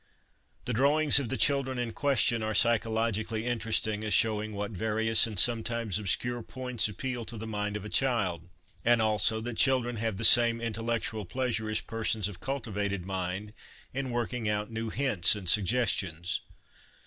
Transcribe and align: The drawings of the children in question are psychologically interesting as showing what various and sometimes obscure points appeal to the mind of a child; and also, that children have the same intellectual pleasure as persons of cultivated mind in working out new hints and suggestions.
The 0.65 0.73
drawings 0.73 1.19
of 1.19 1.29
the 1.29 1.37
children 1.37 1.77
in 1.77 1.93
question 1.93 2.41
are 2.41 2.55
psychologically 2.55 3.45
interesting 3.45 4.03
as 4.03 4.15
showing 4.15 4.53
what 4.55 4.71
various 4.71 5.27
and 5.27 5.37
sometimes 5.37 5.99
obscure 5.99 6.41
points 6.41 6.89
appeal 6.89 7.23
to 7.25 7.37
the 7.37 7.45
mind 7.45 7.77
of 7.77 7.85
a 7.85 7.89
child; 7.95 8.49
and 8.83 8.99
also, 8.99 9.39
that 9.41 9.57
children 9.57 9.97
have 9.97 10.17
the 10.17 10.25
same 10.25 10.59
intellectual 10.59 11.25
pleasure 11.25 11.69
as 11.69 11.81
persons 11.81 12.27
of 12.27 12.39
cultivated 12.39 13.05
mind 13.05 13.53
in 13.93 14.09
working 14.09 14.49
out 14.49 14.71
new 14.71 14.89
hints 14.89 15.35
and 15.35 15.47
suggestions. 15.47 16.39